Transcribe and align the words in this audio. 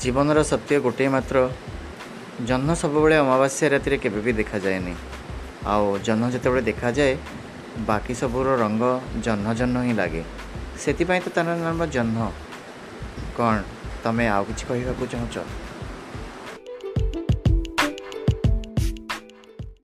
ଜୀବନର 0.00 0.38
ସତ୍ୟ 0.42 0.80
ଗୋଟିଏ 0.80 1.08
ମାତ୍ର। 1.08 1.36
ଜହ୍ନ 2.46 2.68
ସବୁବେଳେ 2.74 3.16
ଅମାବାସ୍ୟା 3.16 3.66
ରାତିରେ 3.68 3.96
କେବେ 3.96 4.20
ବି 4.20 4.32
ଦେଖାଯାଏନି। 4.32 4.94
ଆଉ 5.66 5.86
ଜହ୍ନ 5.98 6.22
ଯେତେବେଳେ 6.30 6.62
ଦେଖାଯାଏ 6.62 7.14
ବାକି 7.86 8.12
ସବୁର 8.14 8.48
ରଙ୍ଗ 8.62 8.82
ଜହ୍ନ 9.22 9.46
ଜହ୍ନ 9.54 9.76
ହିଁ 9.82 9.94
ଲାଗେ। 9.94 10.22
ସେଥିପାଇଁ 10.78 11.20
ତ 11.20 11.28
ତା'ର 11.34 11.48
ନାମ 11.56 11.80
ଜହ୍ନ। 11.86 12.18
କ'ଣ 13.36 13.56
ତମେ 14.04 14.24
ଆଉ 14.28 14.42
କିଛି 14.44 14.64
କହିବାକୁ 14.68 15.04
ଚାହୁଁଛ? 15.12 15.36